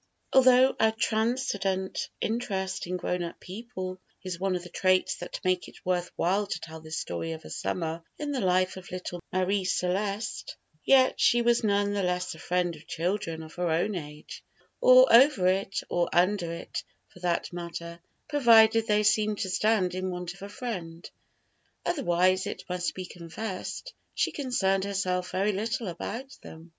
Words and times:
Although 0.33 0.75
a 0.79 0.91
transcendent 0.91 2.09
interest 2.21 2.87
in 2.87 2.97
grown 2.97 3.21
up 3.21 3.39
people 3.39 4.01
is 4.23 4.39
one 4.39 4.55
of 4.55 4.63
the 4.63 4.69
traits 4.69 5.17
that 5.17 5.39
make 5.43 5.67
it 5.67 5.85
worth 5.85 6.09
while 6.15 6.47
to 6.47 6.59
tell 6.59 6.79
this 6.81 6.97
story 6.97 7.33
of 7.33 7.45
a 7.45 7.51
summer 7.51 8.01
in 8.17 8.31
the 8.31 8.41
life 8.41 8.77
of 8.77 8.89
little 8.89 9.21
Marie 9.31 9.63
Celeste, 9.63 10.57
yet 10.83 11.19
she 11.21 11.43
was 11.43 11.63
none 11.63 11.93
the 11.93 12.01
less 12.01 12.33
a 12.33 12.39
friend 12.39 12.75
of 12.75 12.87
children 12.87 13.43
of 13.43 13.53
her 13.53 13.69
own 13.69 13.93
age, 13.93 14.43
or 14.79 15.05
over 15.13 15.45
it 15.45 15.81
or 15.87 16.09
under 16.11 16.51
it 16.51 16.83
for 17.13 17.19
that 17.19 17.53
matter, 17.53 17.99
provided 18.27 18.87
they 18.87 19.03
seemed 19.03 19.37
to 19.37 19.51
stand 19.51 19.93
in 19.93 20.09
want 20.09 20.33
of 20.33 20.41
a 20.41 20.49
friend. 20.49 21.11
Otherwise, 21.85 22.47
it 22.47 22.63
must 22.67 22.95
be 22.95 23.05
confessed, 23.05 23.93
she 24.15 24.31
concerned 24.31 24.83
herself 24.83 25.29
very 25.29 25.51
little 25.51 25.87
about 25.87 26.39
them. 26.41 26.69